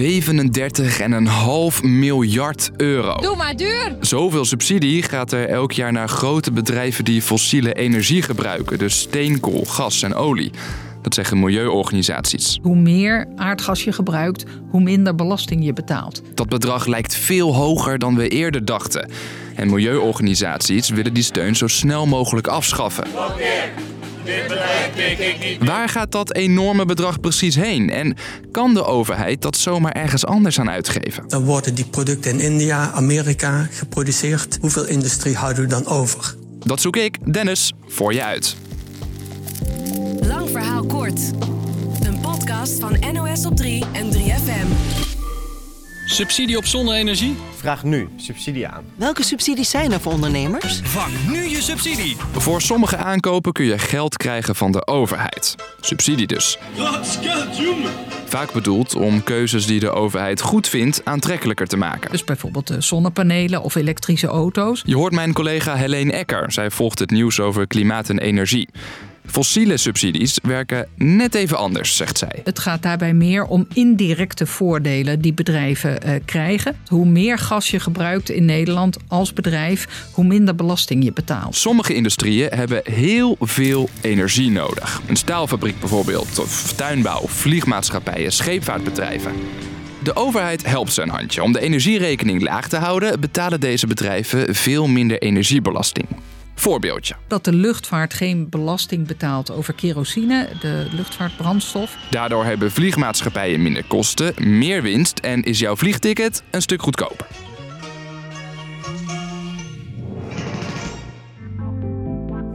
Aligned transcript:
37,5 0.00 0.04
miljard 1.82 2.70
euro. 2.76 3.14
Doe 3.14 3.36
maar 3.36 3.56
duur! 3.56 3.96
Zoveel 4.00 4.44
subsidie 4.44 5.02
gaat 5.02 5.32
er 5.32 5.48
elk 5.48 5.72
jaar 5.72 5.92
naar 5.92 6.08
grote 6.08 6.52
bedrijven 6.52 7.04
die 7.04 7.22
fossiele 7.22 7.72
energie 7.72 8.22
gebruiken, 8.22 8.78
dus 8.78 8.98
steenkool, 8.98 9.64
gas 9.64 10.02
en 10.02 10.14
olie. 10.14 10.50
Dat 11.02 11.14
zeggen 11.14 11.38
milieuorganisaties. 11.40 12.58
Hoe 12.62 12.76
meer 12.76 13.26
aardgas 13.36 13.84
je 13.84 13.92
gebruikt, 13.92 14.44
hoe 14.70 14.80
minder 14.80 15.14
belasting 15.14 15.64
je 15.64 15.72
betaalt. 15.72 16.22
Dat 16.34 16.48
bedrag 16.48 16.86
lijkt 16.86 17.14
veel 17.14 17.54
hoger 17.54 17.98
dan 17.98 18.16
we 18.16 18.28
eerder 18.28 18.64
dachten. 18.64 19.10
En 19.54 19.70
milieuorganisaties 19.70 20.88
willen 20.88 21.14
die 21.14 21.22
steun 21.22 21.56
zo 21.56 21.66
snel 21.66 22.06
mogelijk 22.06 22.46
afschaffen. 22.46 23.06
Waar 25.58 25.88
gaat 25.88 26.12
dat 26.12 26.34
enorme 26.34 26.84
bedrag 26.84 27.20
precies 27.20 27.54
heen? 27.54 27.90
En 27.90 28.16
kan 28.50 28.74
de 28.74 28.84
overheid 28.84 29.42
dat 29.42 29.56
zomaar 29.56 29.92
ergens 29.92 30.26
anders 30.26 30.60
aan 30.60 30.70
uitgeven? 30.70 31.24
Dan 31.28 31.44
worden 31.44 31.74
die 31.74 31.84
producten 31.84 32.30
in 32.30 32.40
India, 32.40 32.90
Amerika 32.90 33.68
geproduceerd. 33.70 34.58
Hoeveel 34.60 34.86
industrie 34.86 35.36
houden 35.36 35.62
we 35.62 35.68
dan 35.68 35.86
over? 35.86 36.34
Dat 36.58 36.80
zoek 36.80 36.96
ik, 36.96 37.32
Dennis, 37.32 37.72
voor 37.86 38.12
je 38.12 38.22
uit. 38.24 38.56
Lang 40.20 40.50
verhaal 40.50 40.86
kort. 40.86 41.20
Een 42.02 42.20
podcast 42.20 42.80
van 42.80 42.96
NOS 43.12 43.46
op 43.46 43.56
3 43.56 43.84
en 43.92 44.12
3FM. 44.12 45.15
Subsidie 46.08 46.56
op 46.56 46.66
zonne-energie? 46.66 47.36
Vraag 47.56 47.84
nu 47.84 48.08
subsidie 48.16 48.68
aan. 48.68 48.84
Welke 48.94 49.24
subsidies 49.24 49.70
zijn 49.70 49.92
er 49.92 50.00
voor 50.00 50.12
ondernemers? 50.12 50.80
Vang 50.82 51.12
nu 51.30 51.48
je 51.48 51.62
subsidie. 51.62 52.16
Voor 52.32 52.62
sommige 52.62 52.96
aankopen 52.96 53.52
kun 53.52 53.64
je 53.64 53.78
geld 53.78 54.16
krijgen 54.16 54.54
van 54.56 54.72
de 54.72 54.86
overheid. 54.86 55.54
Subsidie 55.80 56.26
dus. 56.26 56.58
Vaak 58.24 58.52
bedoeld 58.52 58.94
om 58.94 59.22
keuzes 59.22 59.66
die 59.66 59.80
de 59.80 59.90
overheid 59.90 60.40
goed 60.40 60.68
vindt 60.68 61.00
aantrekkelijker 61.04 61.66
te 61.66 61.76
maken. 61.76 62.10
Dus 62.10 62.24
bijvoorbeeld 62.24 62.70
eh, 62.70 62.76
zonnepanelen 62.80 63.62
of 63.62 63.74
elektrische 63.74 64.26
auto's. 64.26 64.82
Je 64.84 64.96
hoort 64.96 65.12
mijn 65.12 65.32
collega 65.32 65.74
Helene 65.74 66.12
Ecker. 66.12 66.52
Zij 66.52 66.70
volgt 66.70 66.98
het 66.98 67.10
nieuws 67.10 67.40
over 67.40 67.66
klimaat 67.66 68.08
en 68.08 68.18
energie. 68.18 68.68
Fossiele 69.26 69.76
subsidies 69.76 70.38
werken 70.42 70.88
net 70.94 71.34
even 71.34 71.58
anders, 71.58 71.96
zegt 71.96 72.18
zij. 72.18 72.40
Het 72.44 72.58
gaat 72.58 72.82
daarbij 72.82 73.14
meer 73.14 73.44
om 73.44 73.66
indirecte 73.72 74.46
voordelen 74.46 75.20
die 75.20 75.32
bedrijven 75.32 76.02
eh, 76.02 76.14
krijgen. 76.24 76.76
Hoe 76.86 77.06
meer 77.06 77.38
gas 77.38 77.70
je 77.70 77.80
gebruikt 77.80 78.30
in 78.30 78.44
Nederland 78.44 78.96
als 79.08 79.32
bedrijf, 79.32 80.08
hoe 80.12 80.24
minder 80.24 80.54
belasting 80.54 81.04
je 81.04 81.12
betaalt. 81.12 81.56
Sommige 81.56 81.94
industrieën 81.94 82.48
hebben 82.54 82.80
heel 82.84 83.36
veel 83.40 83.88
energie 84.00 84.50
nodig. 84.50 85.00
Een 85.06 85.16
staalfabriek 85.16 85.80
bijvoorbeeld, 85.80 86.38
of 86.38 86.72
tuinbouw, 86.72 87.22
vliegmaatschappijen, 87.26 88.32
scheepvaartbedrijven. 88.32 89.32
De 90.02 90.16
overheid 90.16 90.66
helpt 90.66 90.92
ze 90.92 91.02
een 91.02 91.08
handje. 91.08 91.42
Om 91.42 91.52
de 91.52 91.60
energierekening 91.60 92.42
laag 92.42 92.68
te 92.68 92.76
houden, 92.76 93.20
betalen 93.20 93.60
deze 93.60 93.86
bedrijven 93.86 94.54
veel 94.54 94.86
minder 94.86 95.18
energiebelasting. 95.18 96.06
Voorbeeldje. 96.58 97.14
Dat 97.26 97.44
de 97.44 97.52
luchtvaart 97.52 98.14
geen 98.14 98.48
belasting 98.48 99.06
betaalt 99.06 99.50
over 99.50 99.74
kerosine, 99.74 100.48
de 100.60 100.86
luchtvaartbrandstof. 100.92 101.96
Daardoor 102.10 102.44
hebben 102.44 102.70
vliegmaatschappijen 102.70 103.62
minder 103.62 103.84
kosten, 103.84 104.58
meer 104.58 104.82
winst 104.82 105.18
en 105.18 105.42
is 105.42 105.58
jouw 105.58 105.76
vliegticket 105.76 106.42
een 106.50 106.62
stuk 106.62 106.82
goedkoper. 106.82 107.26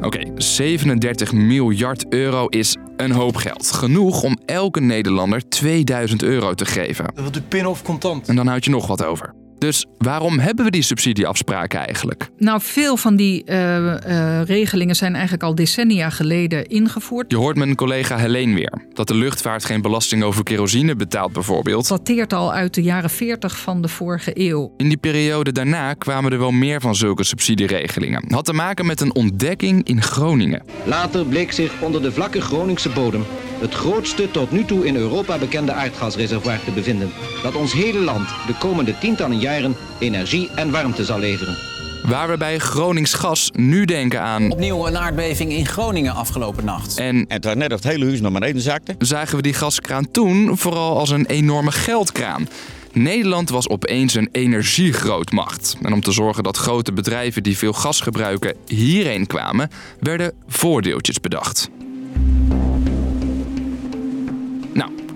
Oké, 0.00 0.32
37 0.34 1.32
miljard 1.32 2.12
euro 2.12 2.46
is 2.46 2.76
een 2.96 3.10
hoop 3.10 3.36
geld. 3.36 3.72
Genoeg 3.72 4.22
om 4.22 4.38
elke 4.46 4.80
Nederlander 4.80 5.48
2000 5.48 6.22
euro 6.22 6.54
te 6.54 6.64
geven. 6.64 7.12
Dat 7.14 7.36
u 7.36 7.40
pinnen 7.40 7.70
of 7.70 7.82
contant? 7.82 8.28
En 8.28 8.36
dan 8.36 8.46
houd 8.46 8.64
je 8.64 8.70
nog 8.70 8.86
wat 8.86 9.04
over. 9.04 9.34
Dus 9.58 9.86
waarom 9.98 10.38
hebben 10.38 10.64
we 10.64 10.70
die 10.70 10.82
subsidieafspraken 10.82 11.78
eigenlijk? 11.78 12.28
Nou, 12.38 12.60
veel 12.62 12.96
van 12.96 13.16
die 13.16 13.42
uh, 13.46 13.56
uh, 13.56 14.42
regelingen 14.42 14.96
zijn 14.96 15.12
eigenlijk 15.12 15.42
al 15.42 15.54
decennia 15.54 16.10
geleden 16.10 16.66
ingevoerd. 16.66 17.30
Je 17.30 17.36
hoort 17.36 17.56
mijn 17.56 17.74
collega 17.74 18.16
Helene 18.16 18.54
weer. 18.54 18.72
Dat 18.92 19.08
de 19.08 19.14
luchtvaart 19.14 19.64
geen 19.64 19.82
belasting 19.82 20.22
over 20.22 20.42
kerosine 20.42 20.96
betaalt 20.96 21.32
bijvoorbeeld. 21.32 21.88
Dat 21.88 21.98
dateert 21.98 22.32
al 22.32 22.52
uit 22.52 22.74
de 22.74 22.82
jaren 22.82 23.10
40 23.10 23.58
van 23.58 23.82
de 23.82 23.88
vorige 23.88 24.30
eeuw. 24.34 24.72
In 24.76 24.88
die 24.88 24.96
periode 24.96 25.52
daarna 25.52 25.94
kwamen 25.94 26.32
er 26.32 26.38
wel 26.38 26.50
meer 26.50 26.80
van 26.80 26.94
zulke 26.94 27.24
subsidieregelingen. 27.24 28.24
Had 28.28 28.44
te 28.44 28.52
maken 28.52 28.86
met 28.86 29.00
een 29.00 29.14
ontdekking 29.14 29.88
in 29.88 30.02
Groningen. 30.02 30.62
Later 30.84 31.24
bleek 31.24 31.52
zich 31.52 31.72
onder 31.80 32.02
de 32.02 32.12
vlakke 32.12 32.40
Groningse 32.40 32.88
bodem 32.88 33.24
het 33.60 33.74
grootste 33.74 34.30
tot 34.30 34.50
nu 34.50 34.64
toe 34.64 34.86
in 34.86 34.96
Europa 34.96 35.38
bekende 35.38 35.72
aardgasreservoir 35.72 36.60
te 36.64 36.70
bevinden. 36.70 37.10
Dat 37.42 37.54
ons 37.54 37.72
hele 37.72 37.98
land 37.98 38.28
de 38.46 38.54
komende 38.58 38.98
tientallen 38.98 39.38
jaren 39.38 39.76
energie 39.98 40.50
en 40.54 40.70
warmte 40.70 41.04
zal 41.04 41.18
leveren. 41.18 41.56
Waar 42.02 42.28
we 42.28 42.36
bij 42.36 42.58
Gronings 42.58 43.14
gas 43.14 43.50
nu 43.54 43.84
denken 43.84 44.20
aan. 44.20 44.50
Opnieuw 44.50 44.86
een 44.86 44.98
aardbeving 44.98 45.52
in 45.52 45.66
Groningen 45.66 46.14
afgelopen 46.14 46.64
nacht. 46.64 46.98
En, 46.98 47.24
het 47.28 47.44
was 47.44 47.54
net 47.54 47.72
of 47.72 47.82
het 47.82 47.92
hele 47.92 48.04
huis 48.04 48.20
naar 48.20 48.32
beneden 48.32 48.62
zakte. 48.62 48.94
Zagen 48.98 49.36
we 49.36 49.42
die 49.42 49.54
gaskraan 49.54 50.10
toen 50.10 50.58
vooral 50.58 50.98
als 50.98 51.10
een 51.10 51.26
enorme 51.26 51.70
geldkraan. 51.70 52.48
Nederland 52.92 53.50
was 53.50 53.68
opeens 53.68 54.14
een 54.14 54.28
energiegrootmacht. 54.32 55.76
En 55.82 55.92
om 55.92 56.00
te 56.00 56.12
zorgen 56.12 56.42
dat 56.42 56.56
grote 56.56 56.92
bedrijven 56.92 57.42
die 57.42 57.58
veel 57.58 57.72
gas 57.72 58.00
gebruiken 58.00 58.54
hierheen 58.66 59.26
kwamen, 59.26 59.70
werden 60.00 60.32
voordeeltjes 60.46 61.20
bedacht. 61.20 61.70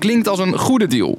Klinkt 0.02 0.28
als 0.28 0.38
een 0.38 0.58
goede 0.58 0.86
deal. 0.86 1.18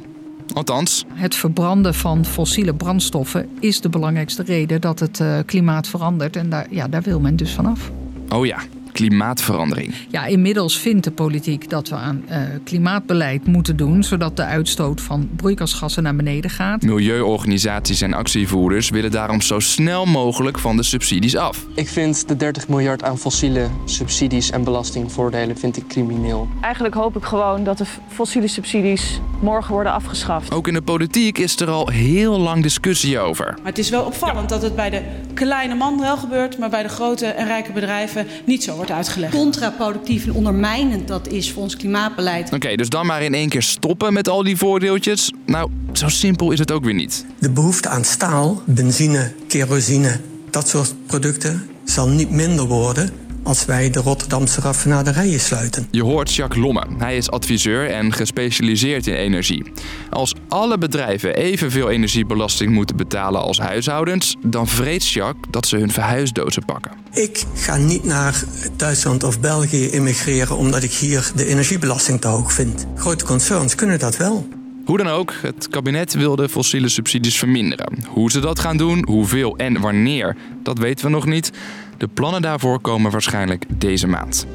Althans. 0.54 1.06
Het 1.14 1.36
verbranden 1.36 1.94
van 1.94 2.26
fossiele 2.26 2.74
brandstoffen 2.74 3.50
is 3.60 3.82
de 3.82 3.90
belangrijkste 3.90 4.44
reden 4.44 4.82
dat 4.82 5.00
het 5.00 5.20
uh, 5.20 5.38
klimaat 5.46 5.88
verandert. 5.88 6.36
En 6.36 6.50
daar, 6.50 6.68
ja, 6.70 6.88
daar 6.88 7.02
wil 7.02 7.20
men 7.20 7.36
dus 7.36 7.54
vanaf. 7.54 7.92
Oh 8.30 8.46
ja, 8.46 8.58
klimaatverandering. 8.94 9.94
Ja, 10.10 10.26
inmiddels 10.26 10.78
vindt 10.78 11.04
de 11.04 11.12
politiek 11.12 11.70
dat 11.70 11.90
we 11.90 11.96
aan 11.96 12.24
uh, 12.30 12.38
klimaatbeleid 12.64 13.48
moeten 13.48 13.78
doen, 13.78 14.04
zodat 14.04 14.38
de 14.38 14.44
uitstoot 14.44 15.02
van 15.02 15.30
broeikasgassen 15.36 16.04
naar 16.04 16.16
beneden 16.16 16.50
gaat. 16.50 16.82
Milieuorganisaties 16.82 18.02
en 18.02 18.14
actievoerders 18.14 18.90
willen 18.90 19.12
daarom 19.12 19.42
zo 19.42 19.60
snel 19.60 20.06
mogelijk 20.06 20.60
van 20.60 20.78
de 20.78 20.84
subsidies 20.84 21.36
af. 21.36 21.66
Ik 21.76 21.88
vind 21.88 22.28
de 22.28 22.36
30 22.36 22.68
miljard 22.68 23.04
aan 23.04 23.18
fossiele 23.18 23.68
subsidies 23.86 24.52
en 24.52 24.64
belastingvoordelen 24.64 25.58
vind 25.58 25.78
ik 25.78 25.88
crimineel. 25.88 26.48
Eigenlijk 26.62 26.96
hoop 26.96 27.16
ik 27.16 27.24
gewoon 27.24 27.64
dat 27.64 27.78
de 27.78 27.86
fossiele 28.08 28.48
subsidies 28.48 29.22
morgen 29.42 29.74
worden 29.74 29.92
afgeschaft. 29.94 30.52
Ook 30.54 30.68
in 30.68 30.74
de 30.74 30.82
politiek 30.82 31.38
is 31.38 31.60
er 31.60 31.70
al 31.70 31.88
heel 31.88 32.40
lang 32.40 32.64
discussie 32.64 33.20
over. 33.20 33.46
Maar 33.46 33.72
het 33.72 33.78
is 33.78 33.90
wel 33.90 34.04
opvallend 34.04 34.50
dat 34.50 34.62
het 34.62 34.76
bij 34.76 34.90
de 34.90 35.02
kleine 35.34 35.76
man 35.76 36.00
wel 36.00 36.18
gebeurt, 36.18 36.58
maar 36.58 36.70
bij 36.70 36.84
de 36.84 36.90
grote 36.90 37.26
en 37.26 37.48
rijke 37.48 37.72
bedrijven 37.72 38.28
niet 38.46 38.64
zo 38.64 38.76
wordt 38.88 39.08
uitgelegd. 39.08 39.34
Contraproductief 39.34 40.26
en 40.26 40.34
ondermijnend 40.34 41.08
dat 41.08 41.28
is 41.28 41.52
voor 41.52 41.64
ons 41.64 41.76
klimaatbeleid. 41.76 42.46
Oké, 42.46 42.56
okay, 42.56 42.76
dus 42.76 42.90
dan 42.90 43.06
maar 43.06 43.22
in 43.22 43.34
één 43.34 43.50
keer 43.50 43.62
stoppen 43.62 44.14
met 44.14 44.30
al 44.30 44.44
die 44.44 44.58
voordeeltjes? 44.58 45.34
Nou, 45.46 45.70
zo 45.94 46.08
simpel 46.08 46.52
is 46.52 46.60
het 46.60 46.72
ook 46.72 46.84
weer 46.84 46.94
niet. 46.94 47.26
De 47.40 47.50
behoefte 47.50 47.90
aan 47.90 48.04
staal, 48.04 48.62
benzine, 48.66 49.32
kerosine, 49.48 50.20
dat 50.50 50.68
soort 50.68 50.94
producten 51.06 51.68
zal 51.84 52.08
niet 52.08 52.30
minder 52.30 52.66
worden 52.66 53.10
als 53.44 53.66
wij 53.66 53.90
de 53.90 54.00
Rotterdamse 54.00 54.62
raffinaderijen 54.62 55.40
sluiten. 55.40 55.88
Je 55.92 56.04
hoort 56.04 56.34
Jacques 56.34 56.64
Lomme. 56.64 56.86
Hij 56.98 57.18
is 57.18 57.30
adviseur 57.30 57.90
en 57.90 58.14
gespecialiseerd 58.14 59.08
in 59.08 59.14
energie. 59.14 59.72
Als 60.10 60.34
alle 60.48 60.78
bedrijven 60.78 61.36
evenveel 61.36 61.90
energiebelasting 61.90 62.72
moeten 62.72 62.96
betalen 62.96 63.42
als 63.42 63.60
huishoudens, 63.60 64.36
dan 64.42 64.68
vreest 64.68 65.08
Jacques 65.08 65.52
dat 65.52 65.68
ze 65.68 65.78
hun 65.78 65.92
verhuisdozen 65.92 66.66
pakken. 66.66 66.92
Ik 67.12 67.44
ga 67.56 67.78
niet 67.78 68.04
naar 68.04 68.44
Duitsland 68.76 69.24
of 69.24 69.40
België 69.40 69.86
immigreren 69.86 70.58
omdat 70.58 70.84
ik 70.84 70.92
hier 70.92 71.32
de 71.36 71.46
energiebelasting 71.46 72.22
te 72.22 72.28
hoog 72.28 72.54
vind. 72.54 72.86
Grote 72.96 73.26
concerns 73.26 73.76
kunnen 73.76 74.00
dat 74.00 74.18
wel. 74.18 74.63
Hoe 74.86 74.98
dan 74.98 75.08
ook, 75.08 75.34
het 75.42 75.68
kabinet 75.70 76.14
wil 76.14 76.36
de 76.36 76.50
fossiele 76.50 76.90
subsidies 76.90 77.38
verminderen. 77.38 77.98
Hoe 78.08 78.32
ze 78.32 78.40
dat 78.40 78.60
gaan 78.60 78.78
doen, 78.78 79.06
hoeveel 79.08 79.58
en 79.58 79.82
wanneer, 79.82 80.36
dat 80.64 80.78
weten 80.78 81.06
we 81.06 81.12
nog 81.12 81.26
niet. 81.26 81.52
De 81.98 82.08
plannen 82.08 82.42
daarvoor 82.42 82.80
komen 82.80 83.12
waarschijnlijk 83.12 83.66
deze 83.70 84.08
maand. 84.08 84.48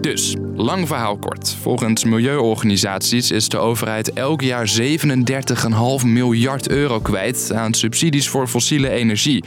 Dus, 0.00 0.36
lang 0.56 0.86
verhaal 0.86 1.18
kort. 1.18 1.56
Volgens 1.60 2.04
milieuorganisaties 2.04 3.30
is 3.30 3.48
de 3.48 3.58
overheid 3.58 4.12
elk 4.12 4.40
jaar 4.40 4.70
37,5 4.80 6.06
miljard 6.06 6.68
euro 6.68 7.00
kwijt 7.00 7.52
aan 7.54 7.74
subsidies 7.74 8.28
voor 8.28 8.46
fossiele 8.46 8.90
energie. 8.90 9.44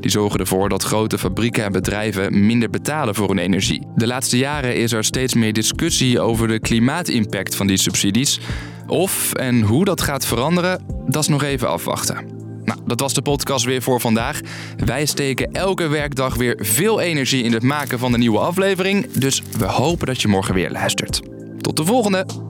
Die 0.00 0.10
zorgen 0.10 0.40
ervoor 0.40 0.68
dat 0.68 0.82
grote 0.82 1.18
fabrieken 1.18 1.64
en 1.64 1.72
bedrijven 1.72 2.46
minder 2.46 2.70
betalen 2.70 3.14
voor 3.14 3.28
hun 3.28 3.38
energie. 3.38 3.86
De 3.94 4.06
laatste 4.06 4.38
jaren 4.38 4.76
is 4.76 4.92
er 4.92 5.04
steeds 5.04 5.34
meer 5.34 5.52
discussie 5.52 6.20
over 6.20 6.48
de 6.48 6.60
klimaatimpact 6.60 7.56
van 7.56 7.66
die 7.66 7.76
subsidies. 7.76 8.40
Of 8.86 9.32
en 9.32 9.62
hoe 9.62 9.84
dat 9.84 10.00
gaat 10.00 10.26
veranderen, 10.26 10.84
dat 11.06 11.22
is 11.22 11.28
nog 11.28 11.42
even 11.42 11.68
afwachten. 11.68 12.38
Nou, 12.64 12.80
dat 12.86 13.00
was 13.00 13.14
de 13.14 13.22
podcast 13.22 13.64
weer 13.64 13.82
voor 13.82 14.00
vandaag. 14.00 14.40
Wij 14.76 15.06
steken 15.06 15.52
elke 15.52 15.88
werkdag 15.88 16.34
weer 16.34 16.58
veel 16.58 17.00
energie 17.00 17.42
in 17.42 17.52
het 17.52 17.62
maken 17.62 17.98
van 17.98 18.12
de 18.12 18.18
nieuwe 18.18 18.38
aflevering. 18.38 19.12
Dus 19.12 19.42
we 19.58 19.64
hopen 19.64 20.06
dat 20.06 20.22
je 20.22 20.28
morgen 20.28 20.54
weer 20.54 20.70
luistert. 20.70 21.20
Tot 21.60 21.76
de 21.76 21.84
volgende! 21.84 22.49